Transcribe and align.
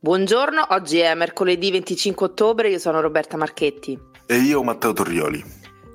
Buongiorno, 0.00 0.64
oggi 0.70 0.98
è 1.00 1.12
mercoledì 1.16 1.72
25 1.72 2.26
ottobre, 2.26 2.68
io 2.70 2.78
sono 2.78 3.00
Roberta 3.00 3.36
Marchetti. 3.36 3.98
E 4.26 4.36
io 4.36 4.62
Matteo 4.62 4.92
Torrioli. 4.92 5.42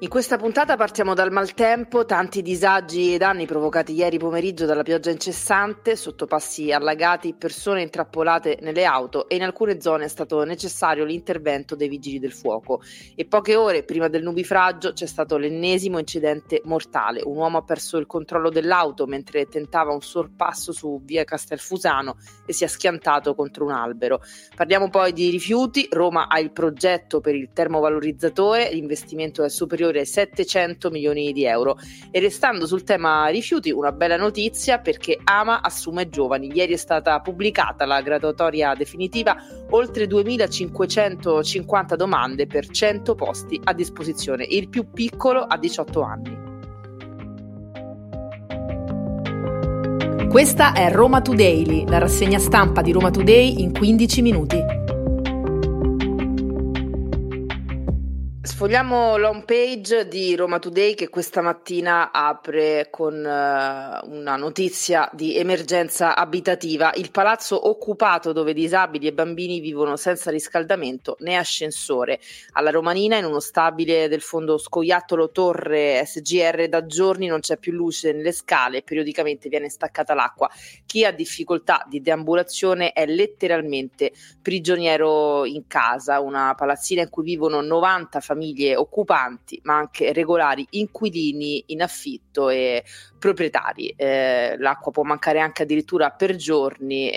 In 0.03 0.09
questa 0.09 0.35
puntata 0.35 0.75
partiamo 0.75 1.13
dal 1.13 1.31
maltempo, 1.31 2.03
tanti 2.03 2.41
disagi 2.41 3.13
e 3.13 3.17
danni 3.17 3.45
provocati 3.45 3.93
ieri 3.93 4.17
pomeriggio 4.17 4.65
dalla 4.65 4.83
pioggia 4.83 5.11
incessante, 5.11 5.95
sottopassi 5.95 6.73
allagati, 6.73 7.33
persone 7.33 7.83
intrappolate 7.83 8.57
nelle 8.59 8.83
auto 8.83 9.29
e 9.29 9.37
in 9.37 9.43
alcune 9.43 9.79
zone 9.79 10.03
è 10.03 10.07
stato 10.09 10.43
necessario 10.43 11.05
l'intervento 11.05 11.77
dei 11.77 11.87
vigili 11.87 12.19
del 12.19 12.33
fuoco. 12.33 12.81
E 13.15 13.23
poche 13.23 13.55
ore 13.55 13.83
prima 13.83 14.09
del 14.09 14.23
nubifragio 14.23 14.91
c'è 14.91 15.05
stato 15.05 15.37
l'ennesimo 15.37 15.99
incidente 15.99 16.61
mortale. 16.65 17.21
Un 17.23 17.37
uomo 17.37 17.59
ha 17.59 17.63
perso 17.63 17.97
il 17.97 18.05
controllo 18.05 18.49
dell'auto 18.49 19.05
mentre 19.05 19.45
tentava 19.45 19.93
un 19.93 20.01
sorpasso 20.01 20.73
su 20.73 20.99
via 21.05 21.23
Castelfusano 21.23 22.17
e 22.45 22.51
si 22.51 22.65
è 22.65 22.67
schiantato 22.67 23.35
contro 23.35 23.63
un 23.63 23.71
albero. 23.71 24.19
Parliamo 24.53 24.89
poi 24.89 25.13
di 25.13 25.29
rifiuti. 25.29 25.87
Roma 25.89 26.27
ha 26.27 26.41
il 26.41 26.51
progetto 26.51 27.21
per 27.21 27.35
il 27.35 27.51
termovalorizzatore, 27.53 28.69
l'investimento 28.69 29.45
è 29.45 29.49
superiore 29.49 29.91
superiore 29.93 29.99
ai 29.99 30.05
700 30.05 30.89
milioni 30.89 31.31
di 31.31 31.45
euro. 31.45 31.77
E 32.11 32.19
restando 32.19 32.65
sul 32.65 32.83
tema 32.83 33.27
rifiuti, 33.27 33.71
una 33.71 33.91
bella 33.91 34.17
notizia 34.17 34.79
perché 34.79 35.19
Ama 35.23 35.61
assume 35.61 36.09
giovani. 36.09 36.51
Ieri 36.53 36.73
è 36.73 36.77
stata 36.77 37.19
pubblicata 37.19 37.85
la 37.85 38.01
graduatoria 38.01 38.73
definitiva, 38.73 39.35
oltre 39.69 40.07
2550 40.07 41.95
domande 41.95 42.47
per 42.47 42.67
100 42.67 43.15
posti 43.15 43.59
a 43.63 43.73
disposizione. 43.73 44.43
Il 44.43 44.69
più 44.69 44.89
piccolo 44.91 45.41
ha 45.41 45.57
18 45.57 46.01
anni. 46.01 46.51
Questa 50.29 50.73
è 50.73 50.91
Roma 50.91 51.21
Today, 51.21 51.87
la 51.87 51.99
rassegna 51.99 52.39
stampa 52.39 52.81
di 52.81 52.91
Roma 52.91 53.11
Today 53.11 53.61
in 53.61 53.71
15 53.71 54.21
minuti. 54.23 54.82
Sfogliamo 58.63 59.17
l'home 59.17 59.43
page 59.43 60.07
di 60.07 60.37
Roma 60.37 60.57
Today 60.57 60.93
che 60.93 61.09
questa 61.09 61.41
mattina 61.41 62.13
apre 62.13 62.87
con 62.89 63.13
uh, 63.13 64.09
una 64.09 64.37
notizia 64.37 65.09
di 65.11 65.35
emergenza 65.35 66.15
abitativa. 66.15 66.93
Il 66.95 67.11
palazzo 67.11 67.67
occupato 67.67 68.31
dove 68.31 68.53
disabili 68.53 69.07
e 69.07 69.11
bambini 69.11 69.59
vivono 69.59 69.97
senza 69.97 70.31
riscaldamento 70.31 71.17
né 71.19 71.35
ascensore. 71.35 72.21
Alla 72.53 72.69
Romanina, 72.69 73.17
in 73.17 73.25
uno 73.25 73.41
stabile 73.41 74.07
del 74.07 74.21
fondo 74.21 74.57
scoiattolo 74.57 75.31
Torre 75.31 76.05
SGR, 76.05 76.69
da 76.69 76.85
giorni 76.85 77.27
non 77.27 77.41
c'è 77.41 77.57
più 77.57 77.73
luce 77.73 78.13
nelle 78.13 78.31
scale 78.31 78.77
e 78.77 78.83
periodicamente 78.83 79.49
viene 79.49 79.67
staccata 79.67 80.13
l'acqua. 80.13 80.49
Chi 80.85 81.03
ha 81.03 81.11
difficoltà 81.11 81.85
di 81.89 81.99
deambulazione 81.99 82.93
è 82.93 83.05
letteralmente 83.07 84.13
prigioniero 84.41 85.43
in 85.43 85.67
casa, 85.67 86.21
una 86.21 86.55
palazzina 86.55 87.01
in 87.01 87.09
cui 87.09 87.25
vivono 87.25 87.59
90 87.59 88.21
famiglie 88.21 88.51
famiglie 88.53 88.75
occupanti, 88.75 89.59
ma 89.63 89.77
anche 89.77 90.13
regolari 90.13 90.65
inquilini 90.71 91.63
in 91.67 91.81
affitto 91.81 92.49
e 92.49 92.83
proprietari. 93.17 93.93
Eh, 93.97 94.55
l'acqua 94.59 94.91
può 94.91 95.03
mancare 95.03 95.39
anche 95.39 95.63
addirittura 95.63 96.11
per 96.11 96.35
giorni 96.35 97.09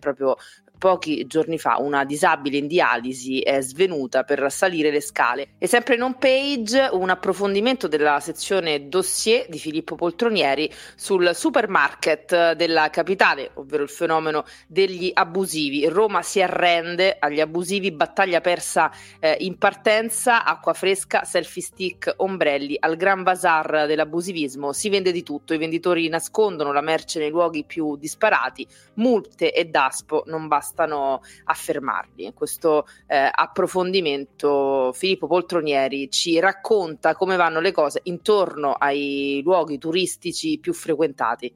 proprio 0.00 0.36
pochi 0.82 1.28
giorni 1.28 1.58
fa 1.58 1.76
una 1.78 2.04
disabile 2.04 2.56
in 2.56 2.66
dialisi 2.66 3.38
è 3.38 3.60
svenuta 3.60 4.24
per 4.24 4.50
salire 4.50 4.90
le 4.90 5.00
scale. 5.00 5.50
E 5.58 5.68
sempre 5.68 5.94
in 5.94 6.02
home 6.02 6.16
page 6.18 6.88
un 6.90 7.08
approfondimento 7.08 7.86
della 7.86 8.18
sezione 8.18 8.88
dossier 8.88 9.46
di 9.48 9.60
Filippo 9.60 9.94
Poltronieri 9.94 10.68
sul 10.96 11.36
supermarket 11.36 12.54
della 12.54 12.90
capitale, 12.90 13.52
ovvero 13.54 13.84
il 13.84 13.90
fenomeno 13.90 14.44
degli 14.66 15.08
abusivi. 15.14 15.86
Roma 15.86 16.20
si 16.22 16.42
arrende 16.42 17.14
agli 17.16 17.38
abusivi, 17.38 17.92
battaglia 17.92 18.40
persa 18.40 18.90
eh, 19.20 19.36
in 19.38 19.58
partenza, 19.58 20.44
acqua 20.44 20.72
fresca, 20.72 21.22
selfie 21.22 21.62
stick, 21.62 22.12
ombrelli, 22.16 22.76
al 22.80 22.96
gran 22.96 23.22
bazar 23.22 23.86
dell'abusivismo 23.86 24.72
si 24.72 24.88
vende 24.88 25.12
di 25.12 25.22
tutto, 25.22 25.54
i 25.54 25.58
venditori 25.58 26.08
nascondono 26.08 26.72
la 26.72 26.80
merce 26.80 27.20
nei 27.20 27.30
luoghi 27.30 27.62
più 27.62 27.94
disparati, 27.96 28.66
multe 28.94 29.52
e 29.52 29.66
daspo 29.66 30.24
non 30.26 30.48
bastano 30.48 30.70
bastano 30.72 31.20
affermarli. 31.44 32.24
In 32.24 32.34
questo 32.34 32.86
eh, 33.06 33.28
approfondimento 33.30 34.92
Filippo 34.94 35.26
Poltronieri 35.26 36.10
ci 36.10 36.40
racconta 36.40 37.14
come 37.14 37.36
vanno 37.36 37.60
le 37.60 37.72
cose 37.72 38.00
intorno 38.04 38.72
ai 38.72 39.42
luoghi 39.44 39.78
turistici 39.78 40.58
più 40.58 40.72
frequentati. 40.72 41.52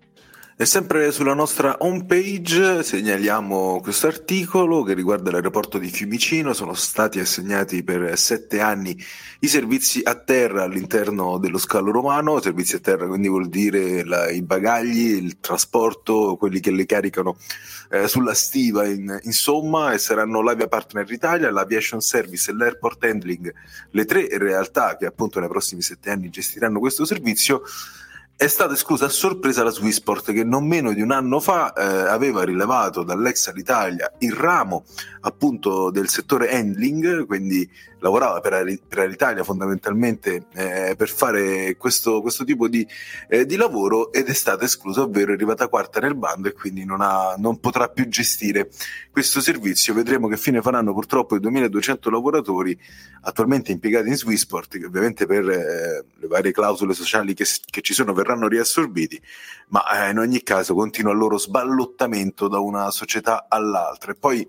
E 0.58 0.64
sempre 0.64 1.12
sulla 1.12 1.34
nostra 1.34 1.76
homepage 1.80 2.82
segnaliamo 2.82 3.78
questo 3.82 4.06
articolo 4.06 4.84
che 4.84 4.94
riguarda 4.94 5.30
l'aeroporto 5.30 5.76
di 5.76 5.90
Fiumicino. 5.90 6.54
Sono 6.54 6.72
stati 6.72 7.20
assegnati 7.20 7.84
per 7.84 8.16
sette 8.16 8.60
anni 8.60 8.96
i 9.40 9.48
servizi 9.48 10.00
a 10.02 10.14
terra 10.14 10.62
all'interno 10.62 11.36
dello 11.36 11.58
scalo 11.58 11.90
romano. 11.90 12.40
Servizi 12.40 12.76
a 12.76 12.78
terra 12.78 13.06
quindi 13.06 13.28
vuol 13.28 13.50
dire 13.50 14.02
la, 14.02 14.30
i 14.30 14.40
bagagli, 14.40 15.22
il 15.22 15.40
trasporto, 15.40 16.36
quelli 16.38 16.60
che 16.60 16.70
le 16.70 16.86
caricano 16.86 17.36
eh, 17.90 18.08
sulla 18.08 18.32
stiva, 18.32 18.86
in, 18.86 19.14
insomma, 19.24 19.92
e 19.92 19.98
saranno 19.98 20.40
l'Avia 20.40 20.68
Partner 20.68 21.04
Italia, 21.10 21.50
l'Aviation 21.50 22.00
Service 22.00 22.50
e 22.50 22.54
l'Airport 22.54 23.04
Handling, 23.04 23.52
le 23.90 24.04
tre 24.06 24.26
realtà 24.38 24.96
che 24.96 25.04
appunto 25.04 25.38
nei 25.38 25.50
prossimi 25.50 25.82
sette 25.82 26.08
anni 26.08 26.30
gestiranno 26.30 26.78
questo 26.78 27.04
servizio 27.04 27.60
è 28.38 28.48
stata 28.48 28.74
esclusa 28.74 29.06
a 29.06 29.08
sorpresa 29.08 29.64
la 29.64 29.70
Swissport 29.70 30.30
che 30.30 30.44
non 30.44 30.66
meno 30.66 30.92
di 30.92 31.00
un 31.00 31.10
anno 31.10 31.40
fa 31.40 31.72
eh, 31.72 31.82
aveva 31.82 32.44
rilevato 32.44 33.02
dall'ex 33.02 33.48
Alitalia 33.48 34.12
il 34.18 34.34
ramo 34.34 34.84
appunto 35.20 35.90
del 35.90 36.10
settore 36.10 36.54
handling, 36.54 37.24
quindi 37.24 37.68
lavorava 38.00 38.40
per, 38.40 38.78
per 38.86 38.98
Alitalia 39.00 39.42
fondamentalmente 39.42 40.46
eh, 40.54 40.94
per 40.96 41.08
fare 41.08 41.76
questo, 41.76 42.20
questo 42.20 42.44
tipo 42.44 42.68
di, 42.68 42.86
eh, 43.28 43.46
di, 43.46 43.56
lavoro 43.56 44.12
ed 44.12 44.28
è 44.28 44.34
stata 44.34 44.64
esclusa, 44.64 45.02
ovvero 45.02 45.30
è 45.30 45.34
arrivata 45.34 45.68
quarta 45.68 46.00
nel 46.00 46.14
bando 46.14 46.48
e 46.48 46.52
quindi 46.52 46.84
non, 46.84 47.00
ha, 47.00 47.34
non 47.38 47.58
potrà 47.58 47.88
più 47.88 48.08
gestire 48.08 48.70
questo 49.10 49.40
servizio. 49.40 49.94
Vedremo 49.94 50.28
che 50.28 50.36
fine 50.36 50.60
faranno 50.60 50.92
purtroppo 50.92 51.36
i 51.36 51.40
2200 51.40 52.10
lavoratori 52.10 52.78
attualmente 53.22 53.72
impiegati 53.72 54.08
in 54.08 54.16
Swissport, 54.16 54.78
che 54.78 54.86
ovviamente 54.86 55.26
per 55.26 55.48
eh, 55.48 56.04
le 56.14 56.26
varie 56.26 56.52
clausole 56.52 56.94
sociali 56.94 57.34
che, 57.34 57.46
che 57.64 57.80
ci 57.80 57.94
sono 57.94 58.12
verranno 58.12 58.46
riassorbiti, 58.48 59.20
ma 59.68 60.06
eh, 60.06 60.10
in 60.10 60.18
ogni 60.18 60.42
caso 60.42 60.74
continua 60.74 61.12
il 61.12 61.18
loro 61.18 61.38
sballottamento 61.38 62.48
da 62.48 62.58
una 62.58 62.90
società 62.90 63.46
all'altra. 63.48 64.12
E 64.12 64.14
poi 64.14 64.46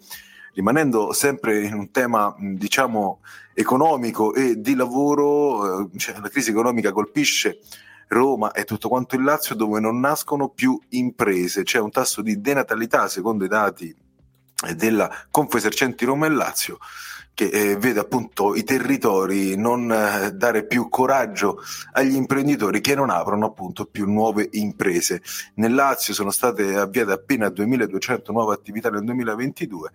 rimanendo 0.57 1.13
sempre 1.13 1.63
in 1.63 1.75
un 1.75 1.91
tema, 1.91 2.35
diciamo, 2.39 3.19
economico 3.53 4.33
e 4.33 4.59
di 4.59 4.73
lavoro, 4.73 5.81
eh, 5.81 5.99
cioè, 5.99 6.19
la 6.19 6.29
crisi 6.29 6.49
economica 6.49 6.91
colpisce 6.91 7.59
Roma 8.07 8.51
e 8.51 8.63
tutto 8.63 8.89
quanto 8.89 9.15
il 9.15 9.23
Lazio 9.23 9.53
dove 9.53 9.79
non 9.79 9.99
nascono 9.99 10.49
più 10.49 10.79
imprese, 10.89 11.61
c'è 11.61 11.77
un 11.77 11.91
tasso 11.91 12.23
di 12.23 12.41
denatalità 12.41 13.07
secondo 13.07 13.45
i 13.45 13.47
dati 13.47 13.95
della 14.75 15.11
Confesercenti 15.29 16.05
Roma 16.05 16.25
e 16.25 16.29
Lazio 16.29 16.79
che 17.37 17.49
eh, 17.49 17.77
vede 17.77 17.99
appunto 17.99 18.55
i 18.55 18.63
territori 18.63 19.55
non 19.55 19.91
eh, 19.91 20.31
dare 20.31 20.65
più 20.65 20.89
coraggio 20.89 21.61
agli 21.91 22.15
imprenditori 22.15 22.81
che 22.81 22.95
non 22.95 23.11
aprono 23.11 23.45
appunto 23.45 23.85
più 23.85 24.11
nuove 24.11 24.49
imprese. 24.53 25.21
Nel 25.55 25.75
Lazio 25.75 26.15
sono 26.15 26.31
state 26.31 26.75
avviate 26.75 27.11
appena 27.11 27.49
2200 27.49 28.31
nuove 28.31 28.55
attività 28.55 28.89
nel 28.89 29.03
2022, 29.03 29.91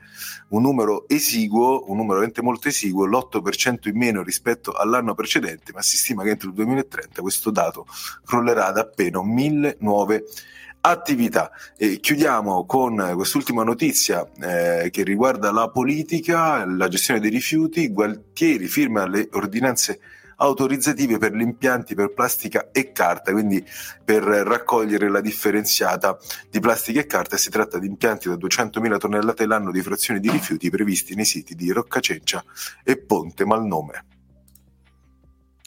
un 0.51 0.63
numero 0.63 1.09
esiguo, 1.09 1.91
un 1.91 1.97
numero 1.97 2.21
veramente 2.21 2.43
molto 2.43 2.69
esiguo, 2.69 3.07
l'8% 3.07 3.89
in 3.89 3.97
meno 3.97 4.23
rispetto 4.23 4.71
all'anno 4.71 5.15
precedente, 5.15 5.73
ma 5.73 5.83
si 5.83 5.97
stima 5.97 6.23
che 6.23 6.31
entro 6.31 6.49
il 6.49 6.55
2030 6.55 7.23
questo 7.23 7.51
dato 7.51 7.89
crollerà 8.25 8.67
ad 8.67 8.79
appena 8.79 9.21
1000 9.21 9.79
nuove 9.81 10.15
imprese 10.15 10.61
attività. 10.83 11.51
E 11.77 12.01
chiudiamo 12.01 12.67
con 12.67 13.13
quest'ultima 13.15 13.65
notizia 13.65 14.27
eh, 14.41 14.91
che 14.91 15.03
riguarda 15.03 15.51
la 15.51 15.69
politica, 15.69 16.65
la 16.67 16.89
gestione 16.89 17.21
dei 17.21 17.31
rifiuti. 17.31 17.89
Gualtieri 17.89 18.67
firma 18.67 19.07
le 19.07 19.29
ordinanze 19.33 20.01
autorizzative 20.37 21.19
per 21.19 21.35
gli 21.35 21.41
impianti 21.41 21.95
per 21.95 22.13
plastica 22.13 22.71
e 22.73 22.91
carta, 22.93 23.33
quindi 23.33 23.65
per 24.05 24.23
raccogliere 24.23 25.09
la 25.09 25.21
differenziata 25.21 26.19
di 26.51 26.59
plastica 26.59 27.01
e 27.01 27.07
carta. 27.07 27.37
Si 27.37 27.51
tratta 27.51 27.79
di 27.79 27.87
impianti 27.87 28.29
da 28.29 28.35
200.000 28.35 28.99
tonnellate 28.99 29.47
l'anno 29.47 29.71
di 29.71 29.83
frazioni 29.83 30.21
di 30.21 30.31
rifiuti 30.31 30.69
previsti 30.69 31.15
nei 31.15 31.25
siti 31.25 31.55
di 31.55 31.71
Roccacencia 31.71 32.45
e 32.83 32.99
Ponte 32.99 33.45
Malnome. 33.45 34.12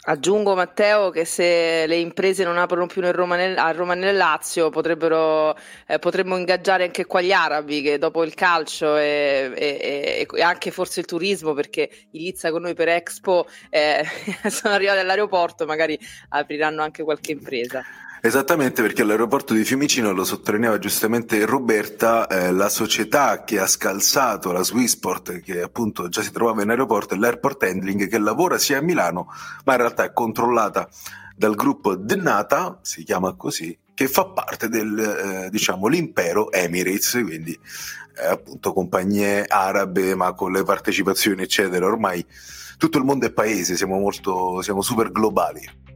Aggiungo 0.08 0.54
Matteo 0.54 1.10
che 1.10 1.26
se 1.26 1.88
le 1.88 1.96
imprese 1.96 2.44
non 2.44 2.60
aprono 2.60 2.86
più 2.86 3.02
Roma 3.12 3.36
nel, 3.36 3.58
a 3.58 3.72
Roma 3.72 3.96
nel 3.96 4.16
Lazio 4.16 4.70
potrebbero, 4.70 5.58
eh, 5.88 5.98
potremmo 5.98 6.38
ingaggiare 6.38 6.84
anche 6.84 7.06
qua 7.06 7.22
gli 7.22 7.32
arabi 7.32 7.82
che 7.82 7.98
dopo 7.98 8.24
il 8.24 8.36
calcio 8.36 8.98
e, 8.98 9.52
e, 9.56 10.28
e 10.32 10.42
anche 10.44 10.70
forse 10.70 11.00
il 11.00 11.08
turismo 11.08 11.54
perché 11.54 11.90
in 12.12 12.22
Lizza 12.22 12.52
con 12.52 12.62
noi 12.62 12.76
per 12.76 12.90
Expo 12.90 13.48
eh, 13.72 14.06
sono 14.48 14.76
arrivati 14.76 15.00
all'aeroporto 15.00 15.66
magari 15.66 15.98
apriranno 16.30 16.84
anche 16.84 17.04
qualche 17.04 17.32
impresa. 17.32 17.84
Esattamente 18.26 18.82
perché 18.82 19.04
all'aeroporto 19.04 19.54
di 19.54 19.64
Fiumicino, 19.64 20.12
lo 20.12 20.24
sottolineava 20.26 20.80
giustamente 20.80 21.46
Roberta, 21.46 22.26
eh, 22.26 22.52
la 22.52 22.70
società 22.70 23.44
che 23.44 23.60
ha 23.60 23.68
scalzato 23.68 24.52
la 24.52 24.64
Swissport, 24.64 25.42
che 25.42 25.62
appunto 25.62 26.10
già 26.10 26.24
si 26.24 26.32
trovava 26.32 26.64
in 26.64 26.72
aeroporto, 26.72 27.14
è 27.14 27.18
l'Airport 27.18 27.62
Handling, 27.62 28.08
che 28.08 28.18
lavora 28.18 28.58
sia 28.58 28.80
a 28.80 28.82
Milano, 28.82 29.28
ma 29.66 29.74
in 29.74 29.80
realtà 29.80 30.06
è 30.06 30.12
controllata 30.12 30.90
dal 31.36 31.54
gruppo 31.54 31.94
Dnata, 31.94 32.80
si 32.82 33.04
chiama 33.04 33.36
così, 33.36 33.78
che 33.94 34.08
fa 34.08 34.26
parte 34.26 34.70
del, 34.70 34.98
eh, 34.98 35.50
diciamo, 35.52 35.86
l'impero 35.86 36.52
Emirates, 36.52 37.22
quindi 37.24 37.52
eh, 37.52 38.26
appunto 38.26 38.74
compagnie 38.74 39.46
arabe, 39.46 40.16
ma 40.16 40.34
con 40.34 40.52
le 40.52 40.64
partecipazioni 40.64 41.44
eccetera. 41.44 41.86
Ormai 41.86 42.26
tutto 42.80 42.98
il 42.98 43.04
mondo 43.04 43.28
è 43.28 43.32
paese, 43.32 43.76
siamo 43.76 44.00
molto, 44.00 44.64
siamo 44.64 44.82
super 44.82 45.12
globali. 45.12 45.94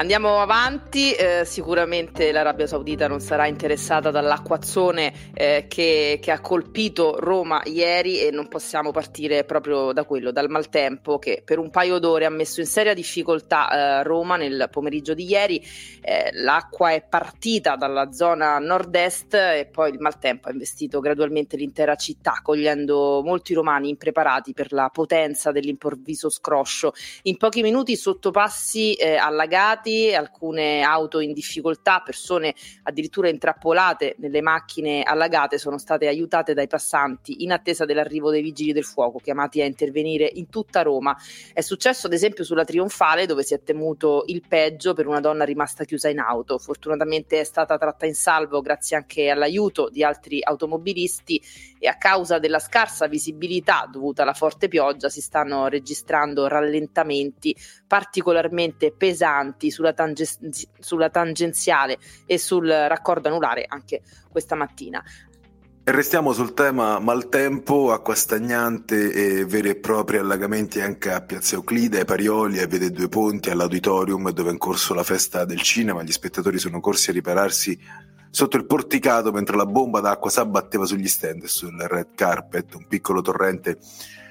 Andiamo 0.00 0.40
avanti, 0.40 1.12
eh, 1.12 1.42
sicuramente 1.44 2.32
l'Arabia 2.32 2.66
Saudita 2.66 3.06
non 3.06 3.20
sarà 3.20 3.46
interessata 3.46 4.10
dall'acquazzone 4.10 5.12
eh, 5.34 5.66
che, 5.68 6.18
che, 6.22 6.30
ha 6.30 6.40
colpito 6.40 7.16
Roma 7.18 7.60
ieri 7.66 8.18
e 8.18 8.30
non 8.30 8.48
possiamo 8.48 8.92
partire 8.92 9.44
proprio 9.44 9.92
da 9.92 10.04
quello, 10.04 10.32
dal 10.32 10.48
maltempo 10.48 11.18
che 11.18 11.42
per 11.44 11.58
un 11.58 11.68
paio 11.68 11.98
d'ore 11.98 12.24
ha 12.24 12.30
messo 12.30 12.60
in 12.60 12.66
seria 12.66 12.94
difficoltà 12.94 13.68
eh, 14.00 14.02
Roma 14.02 14.36
nel 14.36 14.68
pomeriggio 14.70 15.12
di 15.12 15.26
ieri. 15.26 15.62
Eh, 16.00 16.30
l'acqua 16.32 16.92
è 16.92 17.04
partita 17.06 17.76
dalla 17.76 18.10
zona 18.10 18.58
nord-est 18.58 19.34
e 19.34 19.68
poi 19.70 19.90
il 19.90 20.00
maltempo 20.00 20.48
ha 20.48 20.52
investito 20.52 21.00
gradualmente 21.00 21.58
l'intera 21.58 21.94
città, 21.96 22.40
cogliendo 22.42 23.20
molti 23.22 23.52
romani 23.52 23.90
impreparati 23.90 24.54
per 24.54 24.72
la 24.72 24.88
potenza 24.90 25.52
dell'improvviso 25.52 26.30
scroscio. 26.30 26.94
In 27.24 27.36
pochi 27.36 27.60
minuti 27.60 27.96
sottopassi 27.96 28.94
eh, 28.94 29.16
allagati 29.16 29.88
fermati, 29.90 30.14
alcune 30.14 30.82
auto 30.82 31.20
in 31.20 31.32
difficoltà, 31.32 32.00
persone 32.00 32.54
addirittura 32.84 33.28
intrappolate 33.28 34.14
nelle 34.18 34.40
macchine 34.40 35.02
allagate 35.02 35.58
sono 35.58 35.78
state 35.78 36.06
aiutate 36.06 36.54
dai 36.54 36.68
passanti 36.68 37.42
in 37.42 37.52
attesa 37.52 37.84
dell'arrivo 37.84 38.30
dei 38.30 38.42
vigili 38.42 38.72
del 38.72 38.84
fuoco 38.84 39.18
chiamati 39.18 39.60
a 39.60 39.64
intervenire 39.64 40.30
in 40.34 40.48
tutta 40.48 40.82
Roma. 40.82 41.16
È 41.52 41.60
successo 41.60 42.06
ad 42.06 42.12
esempio 42.12 42.44
sulla 42.44 42.64
Trionfale 42.64 43.26
dove 43.26 43.42
si 43.42 43.54
è 43.54 43.62
temuto 43.62 44.24
il 44.26 44.42
peggio 44.46 44.94
per 44.94 45.06
una 45.06 45.20
donna 45.20 45.44
rimasta 45.44 45.84
chiusa 45.84 46.08
in 46.08 46.20
auto. 46.20 46.58
Fortunatamente 46.58 47.40
è 47.40 47.44
stata 47.44 47.76
tratta 47.76 48.06
in 48.06 48.14
salvo 48.14 48.60
grazie 48.60 48.96
anche 48.96 49.30
all'aiuto 49.30 49.88
di 49.90 50.04
altri 50.04 50.40
automobilisti 50.42 51.42
e 51.78 51.88
a 51.88 51.96
causa 51.96 52.38
della 52.38 52.58
scarsa 52.58 53.06
visibilità 53.06 53.88
dovuta 53.90 54.22
alla 54.22 54.34
forte 54.34 54.68
pioggia 54.68 55.08
si 55.08 55.20
stanno 55.20 55.66
registrando 55.68 56.46
rallentamenti 56.46 57.56
particolarmente 57.86 58.92
pesanti 58.92 59.70
sulla, 59.80 59.92
tange- 59.94 60.38
sulla 60.78 61.08
tangenziale 61.08 61.98
e 62.26 62.38
sul 62.38 62.68
raccordo 62.68 63.28
anulare 63.28 63.64
anche 63.66 64.02
questa 64.30 64.54
mattina. 64.54 65.02
E 65.82 65.92
restiamo 65.92 66.32
sul 66.32 66.52
tema 66.52 66.98
maltempo, 66.98 67.90
acqua 67.90 68.14
stagnante 68.14 69.10
e 69.10 69.44
veri 69.46 69.70
e 69.70 69.76
propri 69.76 70.18
allagamenti 70.18 70.80
anche 70.80 71.10
a 71.10 71.22
Piazza 71.22 71.54
Euclide, 71.54 72.00
ai 72.00 72.04
Parioli, 72.04 72.60
a 72.60 72.66
Vede 72.66 72.90
Due 72.90 73.08
Ponti, 73.08 73.48
all'Auditorium 73.48 74.30
dove 74.30 74.50
è 74.50 74.52
in 74.52 74.58
corso 74.58 74.92
la 74.92 75.02
festa 75.02 75.46
del 75.46 75.62
cinema. 75.62 76.02
Gli 76.02 76.12
spettatori 76.12 76.58
sono 76.58 76.80
corsi 76.80 77.10
a 77.10 77.14
ripararsi 77.14 77.78
sotto 78.32 78.56
il 78.58 78.66
porticato 78.66 79.32
mentre 79.32 79.56
la 79.56 79.66
bomba 79.66 80.00
d'acqua 80.00 80.30
s'abbatteva 80.30 80.84
sugli 80.84 81.08
stand 81.08 81.44
e 81.44 81.48
sul 81.48 81.76
red 81.80 82.08
carpet. 82.14 82.74
Un 82.74 82.86
piccolo 82.86 83.22
torrente 83.22 83.78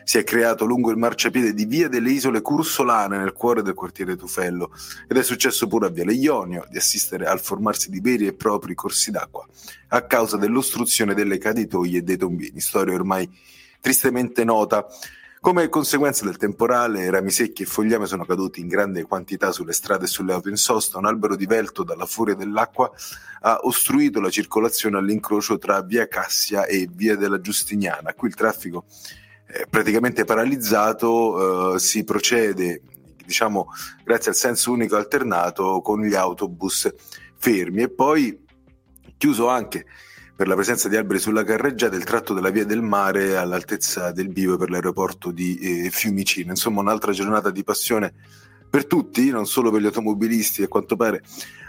si 0.09 0.17
è 0.17 0.23
creato 0.23 0.65
lungo 0.65 0.89
il 0.89 0.97
marciapiede 0.97 1.53
di 1.53 1.65
Via 1.65 1.87
delle 1.87 2.09
Isole 2.09 2.41
Cursolane 2.41 3.19
nel 3.19 3.31
cuore 3.31 3.61
del 3.61 3.75
quartiere 3.75 4.15
Tufello 4.15 4.71
ed 5.07 5.15
è 5.15 5.21
successo 5.21 5.67
pure 5.67 5.85
a 5.85 5.89
Viale 5.89 6.13
Ionio 6.13 6.65
di 6.67 6.77
assistere 6.77 7.27
al 7.27 7.39
formarsi 7.39 7.91
di 7.91 7.99
veri 7.99 8.25
e 8.25 8.33
propri 8.33 8.73
corsi 8.73 9.11
d'acqua 9.11 9.45
a 9.89 10.01
causa 10.07 10.35
dell'ostruzione 10.37 11.13
delle 11.13 11.37
caditoie 11.37 11.99
e 11.99 12.01
dei 12.01 12.17
tombini, 12.17 12.59
storia 12.59 12.95
ormai 12.95 13.29
tristemente 13.79 14.43
nota 14.43 14.87
come 15.41 15.69
conseguenza 15.69 16.25
del 16.25 16.37
temporale, 16.37 17.11
rami 17.11 17.29
secchi 17.29 17.61
e 17.61 17.65
fogliame 17.67 18.07
sono 18.07 18.25
caduti 18.25 18.61
in 18.61 18.67
grande 18.67 19.03
quantità 19.03 19.51
sulle 19.51 19.73
strade 19.73 20.05
e 20.05 20.07
sulle 20.07 20.33
auto 20.33 20.49
in 20.49 20.57
sosta. 20.57 20.97
Un 20.97 21.05
albero 21.05 21.35
divelto 21.35 21.83
dalla 21.83 22.05
furia 22.05 22.33
dell'acqua 22.33 22.91
ha 23.41 23.59
ostruito 23.61 24.19
la 24.19 24.29
circolazione 24.29 24.97
all'incrocio 24.97 25.57
tra 25.59 25.81
via 25.81 26.07
Cassia 26.07 26.65
e 26.65 26.89
via 26.91 27.15
della 27.15 27.39
Giustiniana. 27.39 28.13
Qui 28.15 28.27
il 28.27 28.35
traffico 28.35 28.85
praticamente 29.69 30.25
paralizzato, 30.25 31.75
eh, 31.75 31.79
si 31.79 32.03
procede, 32.03 32.81
diciamo, 33.25 33.67
grazie 34.03 34.31
al 34.31 34.37
senso 34.37 34.71
unico 34.71 34.95
alternato 34.95 35.81
con 35.81 36.01
gli 36.01 36.15
autobus 36.15 36.93
fermi 37.35 37.83
e 37.83 37.89
poi 37.89 38.45
chiuso 39.17 39.47
anche 39.47 39.85
per 40.35 40.47
la 40.47 40.55
presenza 40.55 40.87
di 40.87 40.95
alberi 40.95 41.19
sulla 41.19 41.43
carreggiata 41.43 41.95
il 41.95 42.05
tratto 42.05 42.33
della 42.33 42.49
via 42.49 42.63
del 42.63 42.81
mare 42.81 43.35
all'altezza 43.35 44.11
del 44.11 44.29
bivio 44.29 44.55
per 44.55 44.69
l'aeroporto 44.69 45.31
di 45.31 45.57
eh, 45.57 45.89
Fiumicino. 45.89 46.51
Insomma, 46.51 46.79
un'altra 46.79 47.11
giornata 47.11 47.49
di 47.49 47.63
passione 47.63 48.13
per 48.69 48.85
tutti, 48.85 49.31
non 49.31 49.47
solo 49.47 49.71
per 49.71 49.81
gli 49.81 49.85
automobilisti 49.85 50.63
a 50.63 50.67
quanto 50.67 50.95
pare 50.95 51.23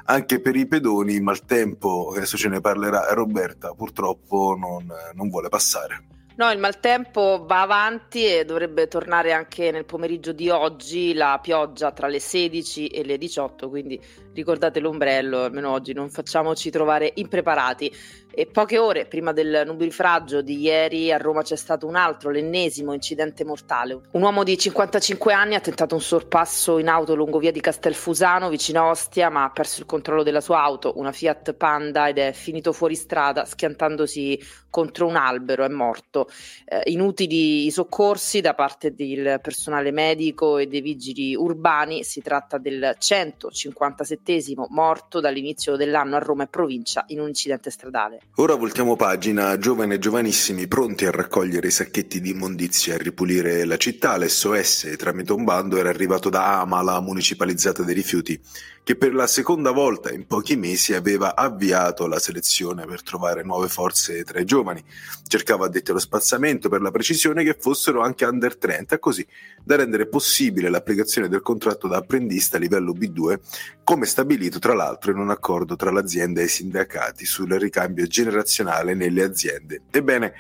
anche 0.05 0.41
per 0.41 0.55
i 0.55 0.69
pedoni. 0.69 1.15
Il 1.15 1.23
maltempo, 1.23 2.12
adesso 2.15 2.37
ce 2.37 2.49
ne 2.49 2.61
parlerà 2.61 3.12
Roberta, 3.12 3.73
purtroppo 3.73 4.55
non, 4.56 4.87
non 5.15 5.29
vuole 5.29 5.49
passare. 5.49 6.19
No, 6.41 6.51
il 6.51 6.59
maltempo 6.59 7.45
va 7.47 7.61
avanti 7.61 8.25
e 8.25 8.47
dovrebbe 8.47 8.89
tornare 8.89 9.35
anche 9.35 9.71
nel 9.71 9.85
pomeriggio 9.85 10.33
di 10.33 10.49
oggi 10.49 11.13
la 11.13 11.39
pioggia 11.43 11.93
tra 11.93 12.07
le 12.07 12.19
16 12.19 12.87
e 12.87 13.05
le 13.05 13.19
18, 13.19 13.69
quindi 13.69 14.01
ricordate 14.35 14.81
l'ombrello, 14.81 15.44
almeno 15.44 15.71
oggi 15.71 15.93
non 15.93 16.11
facciamoci 16.11 16.71
trovare 16.71 17.12
impreparati. 17.15 17.93
E 18.32 18.47
poche 18.47 18.79
ore 18.79 19.06
prima 19.06 19.32
del 19.32 19.65
nubifragio 19.67 20.41
di 20.41 20.61
ieri 20.61 21.11
a 21.11 21.17
Roma 21.17 21.43
c'è 21.43 21.56
stato 21.56 21.88
un 21.88 21.97
altro, 21.97 22.31
l'ennesimo 22.31 22.93
incidente 22.93 23.44
mortale. 23.44 24.00
Un 24.12 24.23
uomo 24.23 24.44
di 24.44 24.56
55 24.56 25.32
anni 25.32 25.56
ha 25.56 25.61
tentato 25.61 25.97
un 25.97 26.00
sorpasso 26.00 26.79
in 26.79 26.88
auto 26.88 27.17
lungo 27.17 27.41
via 27.41 27.50
di 27.50 27.61
Castelfusano, 27.61 28.49
vicino 28.49 28.82
a 28.82 28.91
Ostia, 28.91 29.31
ma 29.31 29.44
ha 29.44 29.50
perso 29.50 29.81
il 29.81 29.87
controllo 29.87 30.23
della 30.23 30.41
sua 30.41 30.62
auto, 30.62 30.93
una 30.97 31.11
Fiat 31.11 31.55
Panda, 31.55 32.06
ed 32.06 32.19
è 32.19 32.32
finito 32.32 32.73
fuori 32.73 32.94
strada 32.94 33.44
schiantandosi 33.44 34.38
contro 34.71 35.09
un 35.09 35.17
albero, 35.17 35.65
è 35.65 35.69
morto. 35.69 36.29
Eh, 36.65 36.82
inutili 36.93 37.67
i 37.67 37.71
soccorsi 37.73 38.41
da 38.41 38.55
parte 38.55 38.94
del 38.94 39.41
personale 39.43 39.91
medico 39.91 40.59
e 40.59 40.69
dei 40.69 40.81
vigili 40.81 41.35
urbani, 41.35 42.05
si 42.05 42.23
tratta 42.23 42.59
del 42.59 42.94
157 42.97 44.19
morto 44.69 45.20
dall'inizio 45.20 45.76
dell'anno 45.76 46.17
a 46.17 46.19
Roma 46.19 46.44
e 46.44 46.46
provincia 46.46 47.05
in 47.08 47.20
un 47.20 47.28
incidente 47.28 47.70
stradale. 47.70 48.20
Ora 48.37 48.55
voltiamo 48.55 48.94
pagina, 48.94 49.58
giovani 49.58 49.94
e 49.94 49.99
giovanissimi 49.99 50.69
pronti 50.69 51.06
a 51.06 51.10
raccogliere 51.10 51.69
i 51.69 51.72
sacchetti 51.72 52.20
di 52.20 52.31
immondizia 52.31 52.94
e 52.94 52.98
ripulire 52.98 53.65
la 53.65 53.77
città. 53.77 54.17
L'SOS 54.17 54.94
tramite 54.96 55.32
un 55.32 55.44
bando 55.44 55.77
era 55.79 55.89
arrivato 55.89 56.29
da 56.29 56.60
Ama, 56.60 56.82
la 56.82 57.00
municipalizzata 57.00 57.82
dei 57.82 57.94
rifiuti, 57.94 58.41
che 58.82 58.96
per 58.96 59.15
la 59.15 59.27
seconda 59.27 59.72
volta 59.72 60.12
in 60.12 60.27
pochi 60.27 60.56
mesi 60.56 60.94
aveva 60.94 61.36
avviato 61.36 62.06
la 62.06 62.19
selezione 62.19 62.86
per 62.86 63.03
trovare 63.03 63.43
nuove 63.43 63.69
forze 63.69 64.24
tra 64.24 64.41
i 64.41 64.44
giovani. 64.44 64.82
Cercava 65.27 65.67
addetti 65.67 65.91
allo 65.91 66.00
spazzamento 66.00 66.69
per 66.69 66.81
la 66.81 66.91
precisione 66.91 67.44
che 67.44 67.56
fossero 67.58 68.00
anche 68.00 68.24
under 68.24 68.56
30, 68.56 68.98
così 68.98 69.27
da 69.62 69.77
rendere 69.77 70.06
possibile 70.08 70.70
l'applicazione 70.70 71.29
del 71.29 71.43
contratto 71.43 71.89
da 71.89 71.98
apprendista 71.98 72.56
a 72.56 72.60
livello 72.60 72.93
B2, 72.93 73.39
come 73.84 74.06
stabilito 74.10 74.58
tra 74.58 74.74
l'altro 74.74 75.10
in 75.12 75.19
un 75.19 75.31
accordo 75.31 75.76
tra 75.76 75.90
l'azienda 75.90 76.43
e 76.43 76.44
i 76.44 76.48
sindacati 76.48 77.24
sul 77.24 77.50
ricambio 77.52 78.06
generazionale 78.06 78.94
nelle 78.94 79.22
aziende. 79.22 79.81
Ebbene, 79.90 80.34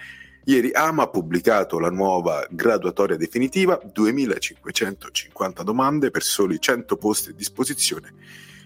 Ieri 0.44 0.72
AMA 0.72 1.04
ha 1.04 1.08
pubblicato 1.08 1.78
la 1.78 1.90
nuova 1.90 2.46
graduatoria 2.50 3.16
definitiva, 3.16 3.78
2550 3.84 5.62
domande 5.62 6.10
per 6.10 6.22
soli 6.22 6.58
100 6.58 6.96
posti 6.96 7.30
a 7.30 7.34
disposizione. 7.34 8.12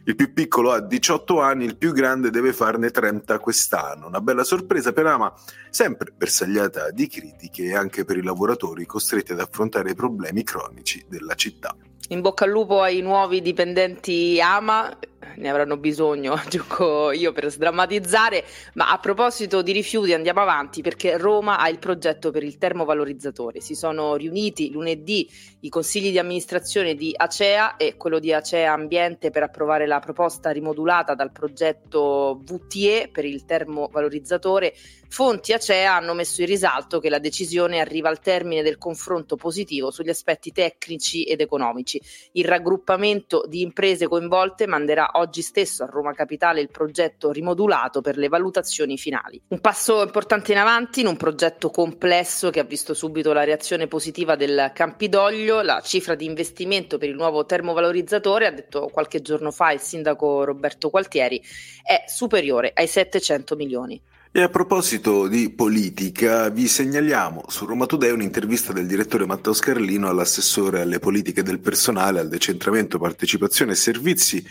Il 0.07 0.17
più 0.17 0.35
piccolo 0.35 0.73
ha 0.73 0.81
18 0.81 1.41
anni, 1.41 1.65
il 1.65 1.79
più 1.79 1.93
grande 1.93 2.29
deve 2.29 2.53
farne 2.53 2.91
30 2.91 3.39
quest'anno. 3.39 4.07
Una 4.07 4.21
bella 4.21 4.45
sorpresa 4.45 4.93
per 4.93 5.07
Ama, 5.07 5.33
sempre 5.71 6.13
bersagliata 6.15 6.91
di 6.91 7.09
critiche 7.09 7.75
anche 7.75 8.05
per 8.05 8.19
i 8.19 8.23
lavoratori 8.23 8.85
costretti 8.85 9.33
ad 9.33 9.41
affrontare 9.41 9.93
i 9.93 9.95
problemi 9.95 10.43
cronici 10.43 11.03
della 11.09 11.35
città. 11.35 11.75
In 12.09 12.21
bocca 12.21 12.45
al 12.45 12.51
lupo 12.51 12.83
ai 12.83 13.01
nuovi 13.01 13.41
dipendenti 13.41 14.39
Ama, 14.43 14.95
ne 15.37 15.49
avranno 15.49 15.77
bisogno, 15.77 16.41
gioco 16.49 17.11
io 17.13 17.33
per 17.33 17.51
sdrammatizzare, 17.51 18.45
ma 18.75 18.91
a 18.91 18.99
proposito 18.99 19.63
di 19.63 19.73
rifiuti 19.73 20.13
andiamo 20.13 20.41
avanti 20.41 20.83
perché 20.83 21.17
Roma 21.17 21.59
ha 21.59 21.69
il 21.69 21.79
progetto 21.79 22.31
per 22.31 22.43
il 22.43 22.59
termovalorizzatore. 22.59 23.61
Si 23.61 23.75
sono 23.75 24.17
riuniti 24.17 24.71
lunedì 24.71 25.29
i 25.61 25.69
consigli 25.69 26.11
di 26.11 26.19
amministrazione 26.19 26.95
di 26.95 27.13
Acea 27.17 27.77
e 27.77 27.97
quello 27.97 28.19
di 28.19 28.33
Acea 28.33 28.73
Ambiente 28.73 29.31
per 29.31 29.43
approvare 29.43 29.87
la 29.87 29.99
proposta 29.99 30.51
rimodulata 30.51 31.15
dal 31.15 31.33
progetto 31.33 32.41
VTE 32.45 33.09
per 33.13 33.25
il 33.25 33.45
termovalorizzatore. 33.45 34.75
Fonti 35.15 35.53
Acea 35.53 35.95
hanno 35.95 36.13
messo 36.13 36.41
in 36.41 36.49
risalto 36.49 36.99
che 36.99 37.09
la 37.09 37.21
decisione 37.21 37.79
arriva 37.79 38.09
al 38.09 38.19
termine 38.19 38.63
del 38.63 38.79
confronto 38.79 39.37
positivo 39.37 39.93
sugli 39.93 40.09
aspetti 40.09 40.51
tecnici 40.51 41.23
ed 41.23 41.41
economici 41.41 41.83
2012. 41.85 42.01
Il 42.33 42.45
raggruppamento 42.45 43.45
di 43.47 43.61
imprese 43.63 44.09
coinvolte 44.09 44.67
manderà 44.67 45.11
oggi 45.15 45.43
stesso 45.43 45.83
a 45.83 45.87
Roma 45.87 46.13
Capitale 46.13 46.61
il 46.61 46.71
progetto 46.71 47.31
rimodulato 47.31 48.01
per 48.01 48.17
le 48.17 48.29
valutazioni 48.29 48.97
finali. 48.97 49.41
Un 49.49 49.61
passo 49.61 50.03
importante 50.03 50.53
in 50.53 50.59
avanti 50.59 51.01
in 51.01 51.07
un 51.07 51.17
progetto 51.17 51.71
complesso 51.71 52.51
che 52.51 52.61
ha 52.61 52.65
visto 52.65 52.95
subito 52.95 53.33
la 53.33 53.45
reazione 53.45 53.87
positiva 53.87 54.37
del 54.37 54.71
Campidoglio, 54.75 55.63
la 55.63 55.81
cifra 55.81 56.15
di 56.15 56.25
investimento 56.25 56.99
per 56.99 57.09
il 57.09 57.15
nuovo 57.15 57.45
termovalorizzatore, 57.45 58.47
ha 58.47 58.53
detto 58.53 58.89
qualche 58.89 59.21
giorno 59.21 59.51
fa 59.51 59.73
il 59.73 59.81
sindaco 59.81 60.45
Roberto 60.45 60.91
Gualtieri, 60.91 61.41
è 61.83 62.05
superiore 62.07 62.73
ai 62.75 62.87
700 62.87 63.57
milioni. 63.57 64.01
E 64.37 64.43
a 64.43 64.49
proposito 64.49 65.29
di 65.29 65.49
politica, 65.51 66.49
vi 66.49 66.67
segnaliamo 66.67 67.45
su 67.47 67.67
Roma 67.67 67.87
Today 67.87 68.11
un'intervista 68.11 68.73
del 68.73 68.89
direttore 68.89 69.27
Matteo 69.27 69.53
Scarlino 69.53 70.09
all'assessore 70.09 70.81
alle 70.81 70.99
politiche 70.99 71.45
del 71.45 71.61
personale, 71.61 72.19
al 72.19 72.27
decentramento, 72.27 72.99
partecipazione 72.99 73.71
e 73.71 73.77
servizi 73.77 74.45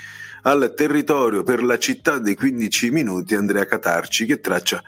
al 0.43 0.73
territorio 0.73 1.43
per 1.43 1.61
la 1.61 1.77
città 1.77 2.17
dei 2.17 2.33
15 2.33 2.91
minuti 2.91 3.35
Andrea 3.35 3.65
Catarci 3.65 4.25
che 4.25 4.39
traccia 4.39 4.81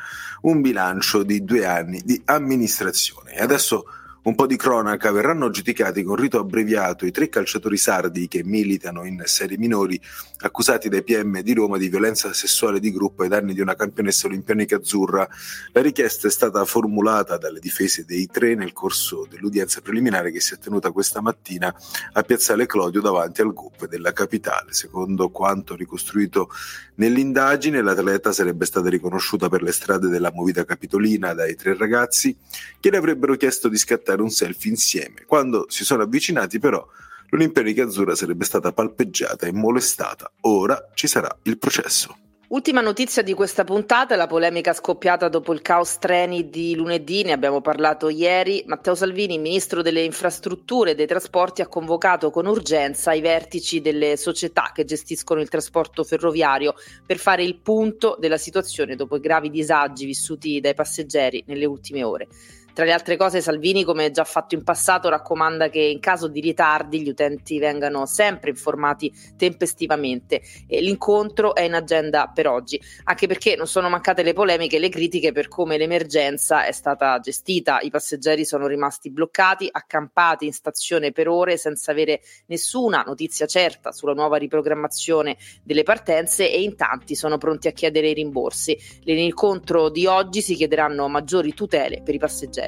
un 0.44 0.62
bilancio 0.62 1.24
di 1.24 1.44
due 1.44 1.66
anni 1.66 2.02
di 2.06 2.22
amministrazione. 2.24 3.34
E 3.34 3.42
adesso 3.42 3.84
un 4.26 4.34
po' 4.34 4.48
di 4.48 4.56
cronaca, 4.56 5.12
verranno 5.12 5.52
giudicati 5.52 6.02
con 6.02 6.16
rito 6.16 6.40
abbreviato 6.40 7.06
i 7.06 7.12
tre 7.12 7.30
calciatori 7.30 7.78
sardi 7.78 8.28
che 8.28 8.44
militano 8.44 9.06
in 9.06 9.22
serie 9.26 9.58
minori 9.58 10.02
accusati 10.40 10.90
dai 10.90 11.04
PM 11.04 11.42
di 11.42 11.54
Roma 11.54 11.78
di 11.78 11.90
violenza 11.90 12.34
sessuale 12.34 12.80
di 12.80 12.92
gruppo 12.92 13.22
ai 13.22 13.30
danni 13.30 13.54
di 13.54 13.62
una 13.62 13.76
campionessa 13.76 14.26
olimpionica 14.26 14.78
azzurra. 14.78 15.28
La 15.74 15.82
richiesta 15.82 16.28
è 16.28 16.32
stata 16.32 16.66
formulata 16.66 17.38
dalle 17.38 17.60
difese 17.60 18.04
dei 18.04 18.26
tre 18.26 18.56
nel 18.56 18.74
corso 18.74 19.28
dell'udienza 19.30 19.82
preliminare 19.82 20.32
che 20.32 20.40
si 20.40 20.56
è 20.56 20.58
tenuta 20.58 20.90
questa 20.90 21.22
mattina 21.22 21.74
a 22.14 22.22
Piazzale 22.24 22.66
Clodio 22.66 23.02
davanti 23.02 23.42
al 23.42 23.54
GUP 23.54 23.88
della 23.88 24.12
capitale. 24.12 24.74
Secondo 24.74 25.30
quanto 25.30 25.76
ricostruito 25.76 26.50
nell'indagine, 26.96 27.84
l'atleta 27.84 28.32
sarebbe 28.32 28.66
stata 28.66 28.90
riconosciuta 28.90 29.50
per 29.50 29.62
le 29.62 29.72
strade 29.72 30.08
della 30.08 30.32
movita 30.34 30.66
capitolina 30.66 31.34
dai 31.34 31.56
tre 31.56 31.78
ragazzi 31.78 32.36
che 32.80 32.90
le 32.90 32.98
avrebbero 32.98 33.36
chiesto 33.36 33.70
di 33.70 33.78
scattare 33.78 34.14
scattare 34.16 34.22
un 34.22 34.30
selfie 34.30 34.72
insieme. 34.72 35.24
Quando 35.26 35.66
si 35.68 35.84
sono 35.84 36.04
avvicinati 36.04 36.60
però 36.60 36.86
l'Olimpianica 37.30 37.84
Azzurra 37.84 38.16
sarebbe 38.16 38.46
stata 38.46 38.72
palpeggiata 38.72 39.46
e 39.46 39.52
molestata. 39.52 40.32
Ora 40.42 40.90
ci 40.94 41.08
sarà 41.08 41.36
il 41.44 41.58
processo. 41.58 42.18
Ultima 42.48 42.80
notizia 42.80 43.24
di 43.24 43.34
questa 43.34 43.64
puntata 43.64 44.14
è 44.14 44.18
la 44.18 44.28
polemica 44.28 44.72
scoppiata 44.72 45.30
dopo 45.30 45.52
il 45.52 45.64
caos 45.64 45.98
treni 45.98 46.48
di 46.48 46.76
lunedì, 46.76 47.24
ne 47.24 47.32
abbiamo 47.32 47.60
parlato 47.60 48.08
ieri. 48.08 48.64
Matteo 48.68 48.94
Salvini, 48.94 49.40
ministro 49.40 49.82
delle 49.82 50.04
infrastrutture 50.04 50.92
e 50.92 50.96
dei 50.96 51.08
trasporti, 51.08 51.64
ha 51.64 51.68
convocato 51.68 52.30
con 52.30 52.46
urgenza 52.46 53.14
i 53.14 53.22
vertici 53.22 53.82
delle 53.82 54.16
società 54.16 54.72
che 54.74 54.86
gestiscono 54.86 55.42
il 55.42 55.50
trasporto 55.50 56.04
ferroviario 56.04 56.76
per 57.04 57.18
fare 57.18 57.44
il 57.44 57.58
punto 57.58 58.16
della 58.20 58.38
situazione 58.38 58.96
dopo 58.96 59.16
i 59.16 59.22
gravi 59.22 59.50
disagi 59.50 60.06
vissuti 60.06 60.60
dai 60.62 60.76
passeggeri 60.76 61.44
nelle 61.48 61.66
ultime 61.66 62.04
ore. 62.04 62.28
Tra 62.76 62.84
le 62.84 62.92
altre 62.92 63.16
cose, 63.16 63.40
Salvini, 63.40 63.86
come 63.86 64.12
già 64.12 64.26
fatto 64.26 64.54
in 64.54 64.62
passato, 64.62 65.08
raccomanda 65.08 65.70
che 65.70 65.80
in 65.80 66.02
caso 66.02 66.28
di 66.28 66.42
ritardi 66.42 67.02
gli 67.02 67.08
utenti 67.08 67.58
vengano 67.58 68.06
sempre 68.06 68.50
informati 68.50 69.10
tempestivamente. 69.38 70.42
E 70.68 70.82
l'incontro 70.82 71.56
è 71.56 71.62
in 71.62 71.74
agenda 71.74 72.30
per 72.34 72.50
oggi, 72.50 72.78
anche 73.06 73.28
perché 73.28 73.56
non 73.56 73.66
sono 73.66 73.88
mancate 73.88 74.24
le 74.24 74.34
polemiche 74.34 74.76
e 74.76 74.80
le 74.80 74.90
critiche 74.90 75.32
per 75.32 75.48
come 75.48 75.78
l'emergenza 75.78 76.66
è 76.66 76.74
stata 76.74 77.18
gestita. 77.20 77.80
I 77.80 77.90
passeggeri 77.90 78.44
sono 78.44 78.68
rimasti 78.68 79.10
bloccati, 79.10 79.70
accampati 79.72 80.46
in 80.46 80.52
stazione 80.52 81.14
per 81.14 81.30
ore 81.30 81.56
senza 81.56 81.92
avere 81.92 82.20
nessuna 82.48 83.04
notizia 83.08 83.46
certa 83.46 83.94
sulla 83.94 84.14
nuova 84.14 84.36
riprogrammazione 84.36 85.38
delle 85.64 85.84
partenze 85.84 86.52
e 86.52 86.62
in 86.62 86.76
tanti 86.76 87.16
sono 87.16 87.38
pronti 87.38 87.70
a 87.70 87.72
chiedere 87.72 88.10
i 88.10 88.14
rimborsi. 88.14 88.78
Nell'incontro 89.06 89.88
di 89.88 90.06
oggi 90.08 90.42
si 90.42 90.56
chiederanno 90.56 91.08
maggiori 91.08 91.54
tutele 91.54 92.02
per 92.04 92.14
i 92.14 92.20
passeggeri. 92.20 92.65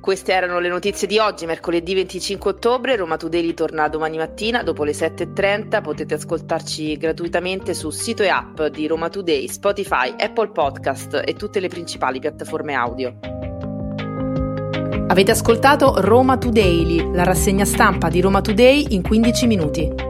Queste 0.00 0.32
erano 0.32 0.58
le 0.60 0.68
notizie 0.68 1.06
di 1.06 1.18
oggi, 1.18 1.44
mercoledì 1.44 1.94
25 1.94 2.50
ottobre. 2.50 2.96
Roma 2.96 3.16
Today 3.16 3.52
torna 3.52 3.88
domani 3.88 4.16
mattina 4.16 4.62
dopo 4.62 4.84
le 4.84 4.92
7.30. 4.92 5.82
Potete 5.82 6.14
ascoltarci 6.14 6.96
gratuitamente 6.96 7.74
sul 7.74 7.92
sito 7.92 8.22
e 8.22 8.28
app 8.28 8.62
di 8.62 8.86
Roma 8.86 9.08
Today, 9.08 9.48
Spotify, 9.48 10.14
Apple 10.16 10.50
Podcast 10.50 11.22
e 11.24 11.34
tutte 11.34 11.60
le 11.60 11.68
principali 11.68 12.20
piattaforme 12.20 12.74
audio. 12.74 13.18
Avete 15.08 15.30
ascoltato 15.30 15.94
Roma 16.00 16.38
Today, 16.38 17.12
la 17.12 17.24
rassegna 17.24 17.64
stampa 17.64 18.08
di 18.08 18.20
Roma 18.20 18.40
Today 18.40 18.86
in 18.90 19.02
15 19.02 19.46
minuti. 19.46 20.07